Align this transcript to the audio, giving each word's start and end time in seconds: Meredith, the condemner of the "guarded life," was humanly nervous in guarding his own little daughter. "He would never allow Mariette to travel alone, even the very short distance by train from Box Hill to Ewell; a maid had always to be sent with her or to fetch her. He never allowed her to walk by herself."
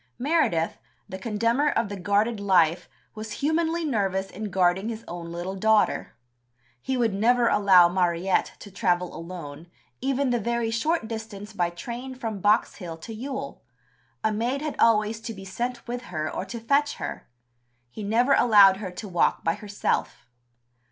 Meredith, 0.17 0.79
the 1.07 1.19
condemner 1.19 1.69
of 1.69 1.87
the 1.87 1.95
"guarded 1.95 2.39
life," 2.39 2.89
was 3.13 3.33
humanly 3.33 3.85
nervous 3.85 4.31
in 4.31 4.49
guarding 4.49 4.89
his 4.89 5.05
own 5.07 5.31
little 5.31 5.53
daughter. 5.55 6.15
"He 6.81 6.97
would 6.97 7.13
never 7.13 7.47
allow 7.47 7.87
Mariette 7.87 8.53
to 8.61 8.71
travel 8.71 9.15
alone, 9.15 9.67
even 10.01 10.31
the 10.31 10.39
very 10.39 10.71
short 10.71 11.07
distance 11.07 11.53
by 11.53 11.69
train 11.69 12.15
from 12.15 12.39
Box 12.41 12.77
Hill 12.77 12.97
to 12.97 13.13
Ewell; 13.13 13.61
a 14.23 14.31
maid 14.31 14.63
had 14.63 14.75
always 14.79 15.19
to 15.21 15.35
be 15.35 15.45
sent 15.45 15.87
with 15.87 16.01
her 16.05 16.27
or 16.33 16.45
to 16.45 16.59
fetch 16.59 16.95
her. 16.95 17.27
He 17.91 18.01
never 18.03 18.33
allowed 18.33 18.77
her 18.77 18.89
to 18.89 19.07
walk 19.07 19.43
by 19.43 19.53
herself." 19.53 20.25